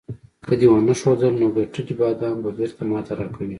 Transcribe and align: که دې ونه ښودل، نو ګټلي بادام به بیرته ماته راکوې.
که 0.47 0.53
دې 0.59 0.67
ونه 0.69 0.93
ښودل، 0.99 1.33
نو 1.41 1.47
ګټلي 1.57 1.93
بادام 1.99 2.37
به 2.43 2.49
بیرته 2.57 2.83
ماته 2.91 3.13
راکوې. 3.19 3.49